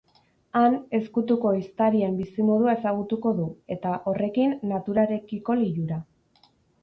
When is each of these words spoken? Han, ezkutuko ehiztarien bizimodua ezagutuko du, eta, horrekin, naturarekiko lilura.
Han, 0.59 0.75
ezkutuko 0.99 1.49
ehiztarien 1.57 2.15
bizimodua 2.21 2.73
ezagutuko 2.79 3.33
du, 3.41 3.45
eta, 3.75 3.93
horrekin, 4.13 4.57
naturarekiko 4.71 5.59
lilura. 5.63 6.01